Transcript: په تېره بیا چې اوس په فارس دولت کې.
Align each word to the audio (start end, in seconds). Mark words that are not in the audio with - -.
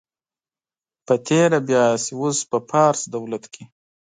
په 1.05 1.13
تېره 1.27 1.59
بیا 1.67 1.85
چې 2.03 2.11
اوس 2.21 2.37
په 2.49 2.57
فارس 2.69 3.01
دولت 3.15 3.43
کې. 3.53 3.63